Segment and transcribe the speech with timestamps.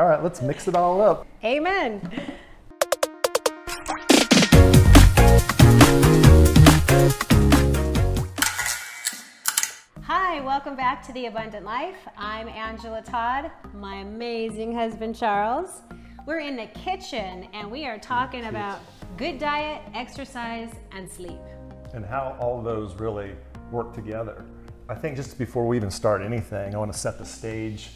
[0.00, 1.26] All right, let's mix it all up.
[1.44, 2.00] Amen.
[10.04, 11.98] Hi, welcome back to The Abundant Life.
[12.16, 15.82] I'm Angela Todd, my amazing husband Charles.
[16.24, 18.78] We're in the kitchen and we are talking about
[19.18, 21.40] good diet, exercise, and sleep.
[21.92, 23.32] And how all those really
[23.70, 24.46] work together.
[24.88, 27.90] I think just before we even start anything, I want to set the stage.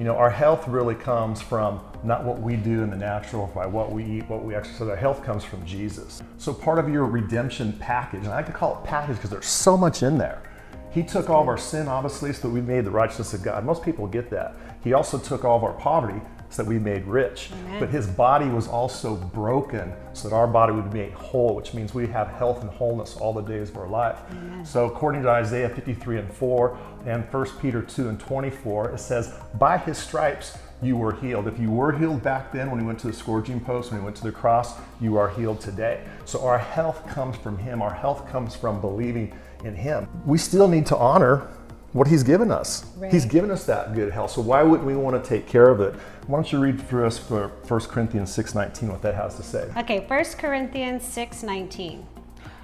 [0.00, 3.66] You know, our health really comes from not what we do in the natural, by
[3.66, 4.88] what we eat, what we exercise.
[4.88, 6.22] Our health comes from Jesus.
[6.38, 9.76] So part of your redemption package, and I could call it package because there's so
[9.76, 10.42] much in there.
[10.90, 13.62] He took all of our sin, obviously, so that we made the righteousness of God.
[13.66, 14.54] Most people get that.
[14.82, 17.50] He also took all of our poverty so that we made rich.
[17.52, 17.80] Amen.
[17.80, 21.72] But his body was also broken so that our body would be made whole, which
[21.72, 24.18] means we have health and wholeness all the days of our life.
[24.30, 24.64] Amen.
[24.64, 29.32] So according to Isaiah 53 and 4 and 1 Peter 2 and 24, it says,
[29.58, 31.46] By his stripes you were healed.
[31.46, 34.04] If you were healed back then when we went to the scourging post, when we
[34.04, 36.02] went to the cross, you are healed today.
[36.24, 37.82] So our health comes from him.
[37.82, 39.32] Our health comes from believing
[39.64, 40.08] in him.
[40.24, 41.48] We still need to honor
[41.92, 42.84] what he's given us.
[42.96, 43.12] Right.
[43.12, 44.32] He's given us that good health.
[44.32, 45.94] So why wouldn't we want to take care of it?
[46.26, 49.70] Why don't you read for us for 1 Corinthians 6:19 what that has to say?
[49.76, 52.04] Okay, 1 Corinthians 6:19.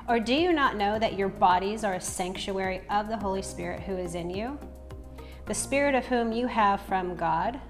[0.08, 3.80] Or do you not know that your bodies are a sanctuary of the Holy Spirit
[3.80, 4.56] who is in you?
[5.47, 7.60] The Spirit of whom you have from God?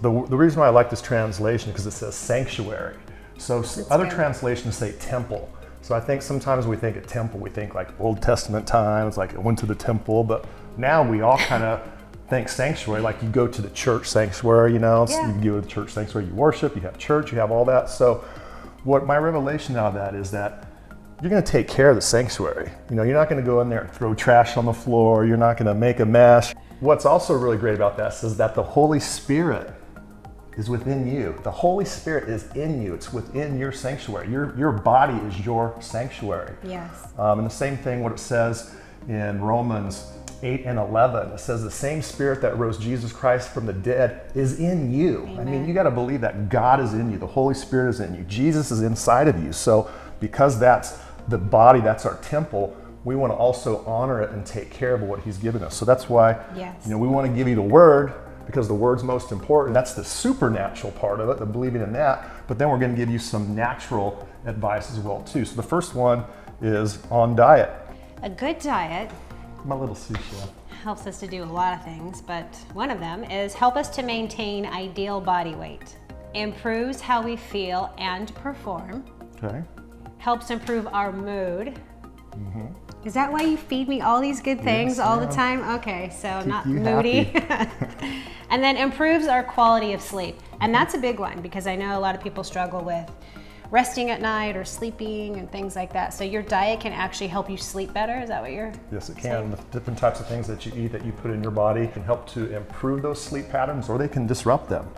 [0.00, 2.96] The, the reason why I like this translation because it says sanctuary.
[3.36, 4.14] So other good.
[4.14, 5.50] translations say temple.
[5.84, 9.34] So I think sometimes we think of temple, we think like Old Testament times, like
[9.34, 10.46] I went to the temple, but
[10.78, 11.86] now we all kind of
[12.30, 15.36] think sanctuary, like you go to the church sanctuary, you know, so Yeah.
[15.42, 17.90] you go to the church sanctuary, you worship, you have church, you have all that.
[17.90, 18.24] So
[18.84, 20.66] what my revelation out of that is that
[21.20, 22.70] you're going to take care of the sanctuary.
[22.88, 25.26] You know, you're not going to go in there and throw trash on the floor.
[25.26, 26.54] You're not going to make a mess.
[26.80, 29.70] What's also really great about this is that the Holy Spirit
[30.56, 31.34] is within you.
[31.42, 32.94] The Holy Spirit is in you.
[32.94, 34.30] It's within your sanctuary.
[34.30, 36.54] Your, your body is your sanctuary.
[36.62, 36.90] Yes.
[37.18, 38.74] Um, and the same thing, what it says
[39.08, 43.66] in Romans 8 and 11, it says the same spirit that rose Jesus Christ from
[43.66, 45.26] the dead is in you.
[45.38, 48.00] I mean, you got to believe that God is in you, the Holy Spirit is
[48.00, 49.52] in you, Jesus is inside of you.
[49.52, 49.90] So,
[50.20, 50.98] because that's
[51.28, 55.02] the body, that's our temple, we want to also honor it and take care of
[55.02, 55.74] what He's given us.
[55.74, 56.84] So, that's why Yes.
[56.84, 58.12] you know, we want to give you the Word
[58.46, 59.74] because the Word's most important.
[59.74, 62.28] That's the supernatural part of it, the believing in that.
[62.46, 65.44] But then we're going to give you some natural advice as well too.
[65.44, 66.24] So the first one
[66.60, 67.70] is on diet.
[68.22, 69.10] A good diet
[69.64, 70.50] My little chef.
[70.82, 73.88] helps us to do a lot of things, but one of them is help us
[73.96, 75.96] to maintain ideal body weight,
[76.34, 79.04] improves how we feel and perform,
[79.42, 79.62] Okay.
[80.18, 81.78] helps improve our mood.
[82.36, 82.66] Mm-hmm.
[83.04, 84.96] Is that why you feed me all these good things.
[84.96, 85.60] Yes, all the time?
[85.76, 87.30] Okay, so Keep not moody.
[88.50, 90.40] and then improves our quality of sleep.
[90.60, 93.10] And that's a big one because I know a lot of people struggle with
[93.70, 96.14] resting at night or sleeping and things like that.
[96.14, 98.20] So your diet can actually help you sleep better.
[98.20, 99.50] Is that what you're Yes, it can.
[99.50, 102.02] The different types of things that you eat that you put in your body can
[102.02, 104.88] help to improve those sleep patterns or they can disrupt them,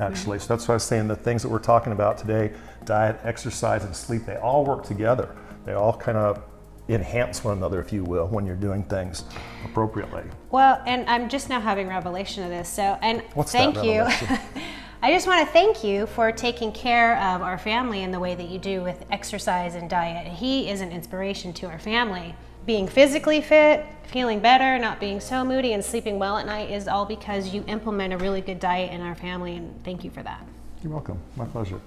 [0.00, 0.36] actually.
[0.36, 0.48] Mm-hmm.
[0.48, 2.52] So that's why I was saying the things that we're talking about today
[2.84, 5.34] diet, exercise, and sleep they all work together.
[5.64, 6.42] They all kind of
[6.88, 9.24] enhance one another, if you will, when you're doing things
[9.64, 10.22] appropriately.
[10.50, 12.68] Well, and I'm just now having revelation of this.
[12.68, 14.06] So, and What's thank you.
[15.02, 18.34] I just want to thank you for taking care of our family in the way
[18.34, 20.26] that you do with exercise and diet.
[20.26, 22.34] He is an inspiration to our family.
[22.64, 26.88] Being physically fit, feeling better, not being so moody, and sleeping well at night is
[26.88, 30.22] all because you implement a really good diet in our family, and thank you for
[30.22, 30.46] that.
[30.82, 31.18] You're welcome.
[31.36, 31.78] My pleasure.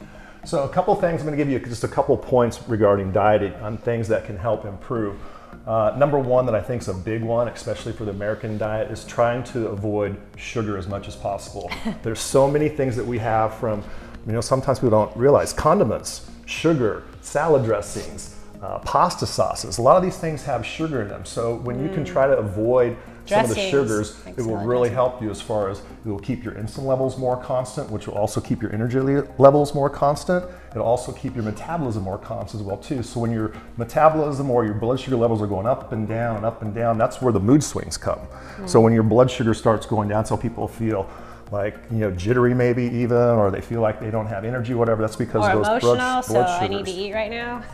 [0.48, 3.54] So, a couple things I'm going to give you just a couple points regarding dieting
[3.56, 5.20] on things that can help improve.
[5.68, 8.90] Uh, number one, that I think is a big one, especially for the American diet,
[8.90, 11.70] is trying to avoid sugar as much as possible.
[12.02, 13.84] There's so many things that we have from,
[14.26, 19.78] you know, sometimes people don't realize condiments, sugar, salad dressings, uh, pasta sauces.
[19.78, 21.26] A lot of these things have sugar in them.
[21.26, 22.98] So, when you can try to avoid
[23.28, 26.44] some of the sugars, it will really help you as far as it will keep
[26.44, 29.00] your insulin levels more constant, which will also keep your energy
[29.38, 30.46] levels more constant.
[30.72, 33.04] It'll also keep your metabolism more constant as well too.
[33.04, 36.62] So when your metabolism or your blood sugar levels are going up and down up
[36.62, 38.20] and down, that's where the mood swings come.
[38.66, 41.10] So when your blood sugar starts going down, so people feel
[41.52, 45.02] like you know jittery maybe even, or they feel like they don't have energy, whatever.
[45.02, 47.64] That's because Or those emotional, blood, so blood I need to eat right now.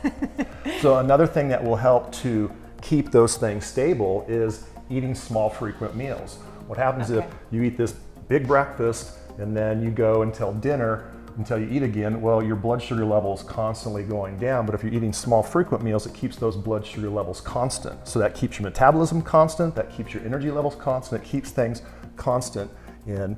[0.81, 5.95] So another thing that will help to keep those things stable is eating small frequent
[5.95, 6.39] meals.
[6.67, 7.25] What happens Okay.
[7.25, 7.93] if you eat this
[8.27, 12.21] big breakfast and then you go until dinner until you eat again?
[12.21, 15.83] Well, your blood sugar level is constantly going down, but if you're eating small frequent
[15.83, 18.07] meals, it keeps those blood sugar levels constant.
[18.07, 21.81] So that keeps your metabolism constant, that keeps your energy levels constant, it keeps things
[22.15, 22.69] constant
[23.07, 23.37] in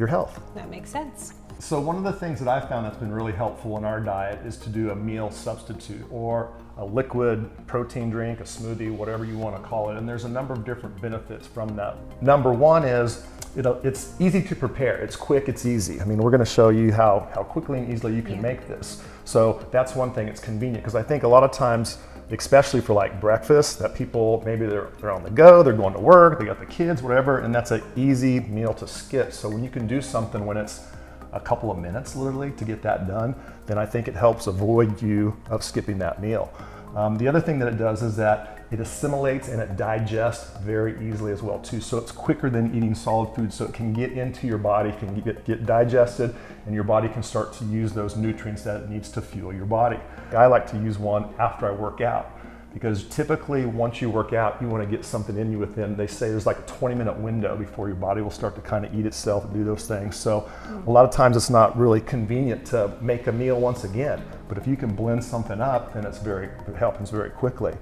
[0.00, 0.40] your health.
[0.54, 1.34] That makes sense.
[1.58, 4.44] So one of the things that I've found that's been really helpful in our diet
[4.46, 9.36] is to do a meal substitute or a liquid protein drink, a smoothie, whatever you
[9.36, 9.98] want to call it.
[9.98, 11.98] And there's a number of different benefits from that.
[12.22, 13.26] Number one is
[13.62, 14.96] know, it's easy to prepare.
[14.98, 16.00] It's quick, it's easy.
[16.00, 18.40] I mean, we're going to show you how, how quickly and easily you can Yeah.
[18.42, 19.02] make this.
[19.24, 21.98] So that's one thing, it's convenient because I think a lot of times,
[22.30, 26.00] especially for like breakfast, that people maybe they're, they're on the go, they're going to
[26.00, 29.32] work, they got the kids, whatever, and that's an easy meal to skip.
[29.32, 30.84] So when you can do something when it's
[31.32, 33.34] a couple of minutes literally to get that done,
[33.66, 36.52] then I think it helps avoid you of skipping that meal.
[36.96, 41.08] Um, the other thing that it does is that it assimilates and it digests very
[41.08, 41.80] easily as well too.
[41.80, 45.20] So it's quicker than eating solid food, so it can get into your body, can
[45.20, 46.34] get, get digested,
[46.66, 49.66] and your body can start to use those nutrients that it needs to fuel your
[49.66, 49.98] body.
[50.32, 52.36] I like to use one after I work out
[52.72, 56.06] because typically once you work out you want to get something in you within they
[56.06, 58.94] say there's like a 20 minute window before your body will start to kind of
[58.94, 60.48] eat itself and do those things so
[60.86, 64.56] a lot of times it's not really convenient to make a meal once again but
[64.56, 67.74] if you can blend something up then it's very it happens very quickly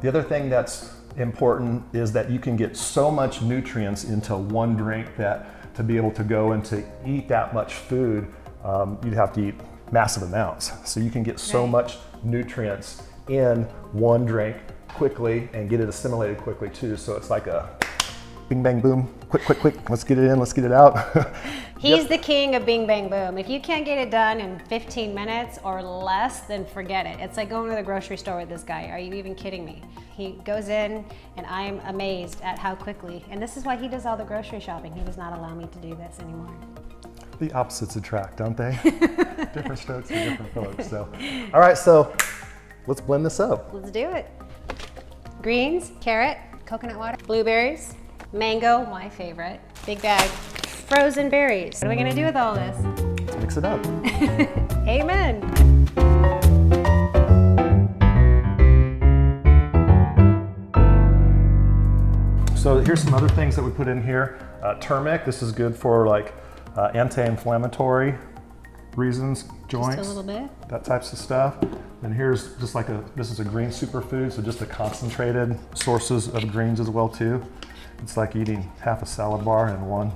[0.00, 4.76] the other thing that's important is that you can get so much nutrients into one
[4.76, 8.26] drink that to be able to go and to eat that much food
[8.64, 9.54] um, you'd have to eat
[9.92, 11.70] massive amounts so you can get so Right.
[11.70, 14.56] much nutrients in one drink
[14.88, 16.96] quickly and get it assimilated quickly too.
[16.96, 17.68] So it's like a
[18.48, 19.90] bing bang boom, quick, quick, quick.
[19.90, 20.96] Let's get it in, let's get it out.
[21.78, 23.38] He's the king of bing bang boom.
[23.38, 27.20] If you can't get it done in 15 minutes or less, then forget it.
[27.20, 28.88] It's like going to the grocery store with this guy.
[28.88, 29.82] Are you even kidding me?
[30.16, 31.04] He goes in
[31.36, 33.24] and I'm amazed at how quickly.
[33.30, 34.92] And this is why he does all the grocery shopping.
[34.92, 36.52] He does not allow me to do this anymore.
[37.38, 38.76] the opposites attract, don't they?
[39.54, 40.88] different strokes for different folks.
[40.88, 41.08] So,
[41.54, 42.12] all right, so
[42.88, 43.70] let's blend this up.
[43.72, 44.28] Let's do it.
[45.42, 47.94] Greens, carrot, coconut water, blueberries,
[48.32, 51.80] mango, my favorite, big bag, frozen berries.
[51.80, 52.76] What are we gonna do with all this?
[53.26, 53.84] Let's Mix it up.
[54.88, 55.42] Amen.
[62.56, 64.38] So here's some other things that we put in here.
[64.62, 66.34] Uh, turmeric, this is good for like
[66.76, 68.14] uh, anti-inflammatory
[68.96, 69.96] reasons, joints.
[69.96, 70.68] Just a little bit.
[70.68, 71.56] that types of stuff.
[72.02, 76.28] And here's just like a, this is a green superfood, so just the concentrated sources
[76.28, 77.42] of greens as well too.
[78.02, 80.12] It's like eating half a salad bar in one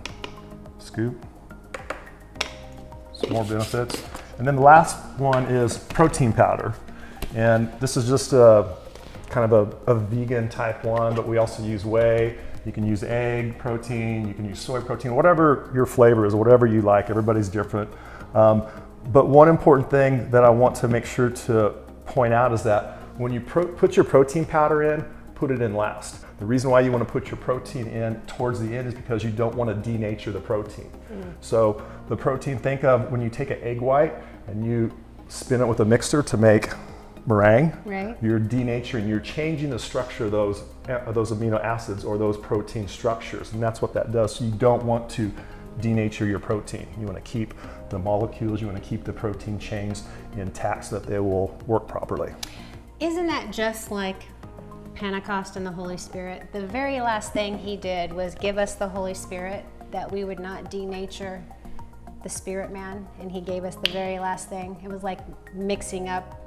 [0.79, 1.25] scoop.
[3.13, 4.03] Some more benefits.
[4.39, 6.75] And then the last one is protein powder.
[7.35, 8.77] And this is just a
[9.29, 12.39] kind of a, a vegan type one, but we also use whey.
[12.65, 16.67] You can use egg protein, you can use soy protein, whatever your flavor is, whatever
[16.67, 17.11] you like.
[17.11, 17.91] Everybody's different.
[18.35, 18.67] Um,
[19.13, 21.71] but one important thing that I want to make sure to
[22.07, 25.05] point out is that when you put your protein powder in,
[25.35, 26.25] put it in last.
[26.43, 29.23] The reason why you want to put your protein in towards the end is because
[29.23, 30.91] you don't want to denature the protein.
[31.13, 31.35] Mm.
[31.41, 34.13] So the protein, think of when you take an egg white
[34.49, 34.93] and you
[35.29, 36.71] spin it with a mixer to make
[37.27, 37.73] meringue.
[37.85, 38.17] Right.
[38.21, 42.37] You're denaturing, you're changing the structure of those, uh, of those amino acids or those
[42.37, 44.35] protein structures, and that's what that does.
[44.35, 45.31] So you don't want to
[45.79, 46.89] denature your protein.
[46.99, 47.55] You want to keep
[47.89, 50.03] the molecules, you want to keep the protein chains
[50.37, 52.33] intact so that they will work properly.
[52.99, 54.25] Isn't that just like
[54.95, 56.53] Pentecost and the Holy Spirit?
[56.53, 60.41] The very last thing he did was give us the Holy Spirit that we would
[60.41, 61.43] not denature
[62.23, 64.77] the spirit man, and he gave us the very last thing.
[64.85, 65.21] It was like
[65.55, 66.39] mixing up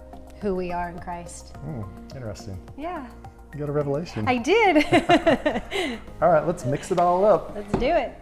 [0.42, 1.56] who we are in Christ.
[1.58, 1.84] Hmm,
[2.16, 2.58] interesting.
[2.78, 3.08] Yeah,
[3.54, 4.28] You got a revelation.
[4.28, 4.86] I did.
[6.22, 7.54] All right, let's mix it all up.
[7.56, 8.14] Let's do it.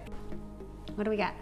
[0.95, 1.33] What do we got?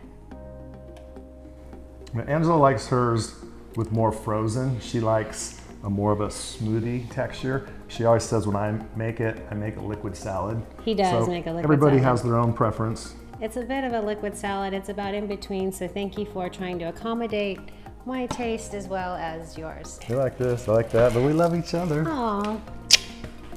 [2.27, 3.35] Angela likes hers
[3.75, 4.79] with more frozen.
[4.81, 7.67] She likes a more of a smoothie texture.
[7.87, 10.61] She always says when I make it, I make a liquid salad.
[10.85, 12.03] He does So make a liquid Everybody salad.
[12.11, 13.15] has their own preference.
[13.39, 14.73] It's a bit of a liquid salad.
[14.73, 17.59] It's about in between, so thank you for trying to accommodate
[18.05, 19.99] my taste as well as yours.
[20.07, 22.03] You like this, I like that, but we love each other.
[22.07, 22.59] Aw,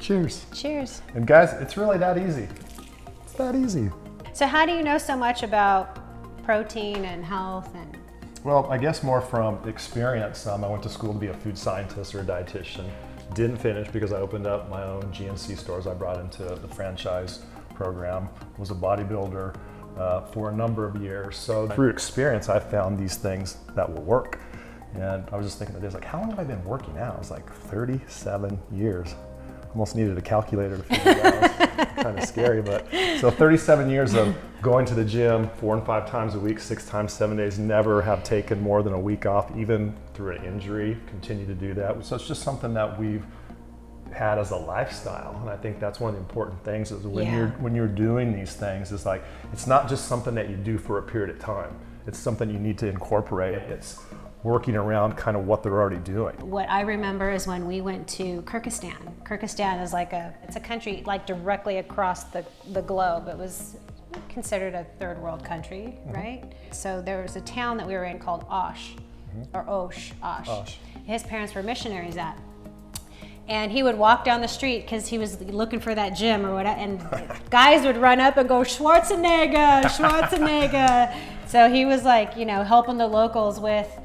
[0.00, 0.46] Cheers.
[0.54, 1.02] cheers.
[1.14, 2.48] And guys, it's really that easy.
[3.22, 3.90] It's that easy.
[4.32, 5.98] So, how do you know so much about
[6.44, 7.96] protein and health and
[8.44, 10.46] Well, I guess more from experience.
[10.46, 12.86] Um, I went to school to be a food scientist or a dietitian.
[13.32, 15.86] Didn't finish because I opened up my own GNC stores.
[15.86, 17.40] I brought into the franchise
[17.72, 18.28] program.
[18.58, 19.56] Was a bodybuilder
[19.96, 21.38] uh, for a number of years.
[21.38, 24.38] So through experience, I found these things that will work.
[24.92, 27.16] And I was just thinking, today, like, how long have I been working out?
[27.20, 29.14] It's like 37 years.
[29.70, 31.53] Almost needed a calculator to figure it out.
[31.76, 32.86] Kind of scary, but
[33.20, 36.86] so 37 years of going to the gym four and five times a week, six
[36.86, 37.58] times, seven days.
[37.58, 40.96] Never have taken more than a week off, even through an injury.
[41.06, 42.04] Continue to do that.
[42.04, 43.24] So it's just something that we've
[44.12, 45.36] had as a lifestyle.
[45.40, 47.36] And I think that's one of the important things is when Yeah.
[47.36, 50.78] you're when you're doing these things, it's like it's not just something that you do
[50.78, 51.70] for a period of time.
[52.06, 53.54] It's something you need to incorporate.
[53.68, 53.98] It's
[54.44, 56.34] working around kind of what they're already doing.
[56.48, 59.24] What I remember is when we went to Kyrgyzstan.
[59.24, 63.26] Kyrgyzstan is like a it's a country like directly across the, the globe.
[63.28, 63.78] It was
[64.28, 66.12] considered a third world country, mm-hmm.
[66.12, 66.52] right?
[66.72, 68.94] So there was a town that we were in called Osh
[69.36, 69.56] mm-hmm.
[69.56, 70.48] or Osh, Osh.
[70.48, 70.78] Osh.
[71.04, 72.38] His parents were missionaries at.
[73.46, 76.54] And he would walk down the street because he was looking for that gym or
[76.54, 76.78] whatever.
[76.78, 81.14] And guys would run up and go, Schwarzenegger, Schwarzenegger.
[81.46, 84.00] so he was like, you know, helping the locals with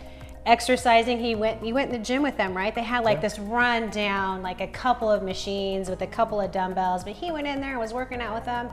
[0.49, 1.19] exercising.
[1.19, 2.73] He went, he went in the gym with them, right?
[2.73, 6.51] They had like this run down, like a couple of machines with a couple of
[6.51, 7.03] dumbbells.
[7.03, 8.69] But he went in there and was working out with them.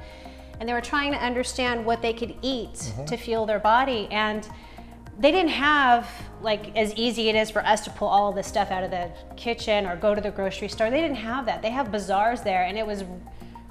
[0.59, 3.05] And they were trying to understand what they could eat mm-hmm.
[3.05, 4.09] to fuel their body.
[4.11, 4.49] And
[5.19, 6.09] they didn't have
[6.41, 9.11] like as easy it is for us to pull all this stuff out of the
[9.37, 10.91] kitchen or go to the grocery store.
[10.91, 11.63] They didn't have that.
[11.63, 13.05] They have bazaars there, and it was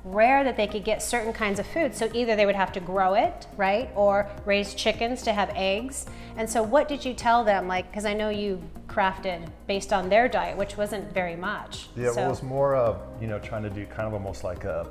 [0.05, 1.93] rare that they could get certain kinds of food.
[1.95, 6.05] So either they would have to grow it, right, or raise chickens to have eggs.
[6.37, 7.67] And so, what did you tell them?
[7.67, 11.87] Like, because I know you crafted based on their diet, which wasn't very much.
[11.95, 14.63] Yeah, so, it was more of you know trying to do kind of almost like
[14.63, 14.87] a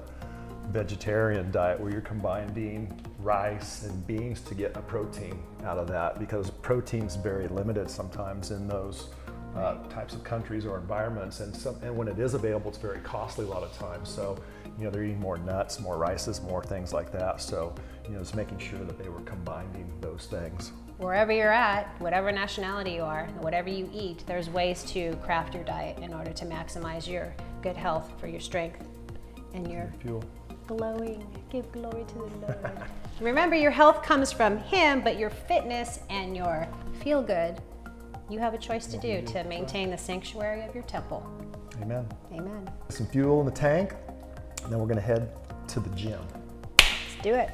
[0.68, 2.90] vegetarian diet where you're combining
[3.21, 8.50] rice and beans to get a protein out of that because protein's very limited sometimes
[8.50, 9.09] in those
[9.56, 12.99] uh, types of countries or environments and some and when it is available it's very
[13.00, 14.37] costly a lot of times so
[14.78, 18.20] you know they're eating more nuts more rices more things like that so you know
[18.20, 23.02] it's making sure that they were combining those things wherever you're at, whatever nationality you
[23.02, 27.34] are, whatever you eat, there's ways to craft your diet in order to maximize your
[27.62, 28.87] good health for your strength
[29.54, 30.23] and your fuel
[30.66, 31.26] glowing.
[31.50, 32.58] Give glory to the Lord.
[33.20, 36.66] Remember, your health comes from Him, but your fitness and your
[37.00, 37.61] feel good,
[38.31, 41.26] you have a choice to do to maintain the sanctuary of your temple.
[41.83, 42.09] Amen.
[42.33, 42.71] Amen.
[42.88, 43.95] Some fuel in the tank,
[44.62, 45.31] and then we're going to head
[45.69, 46.21] to the gym.
[46.78, 47.50] Let's do it.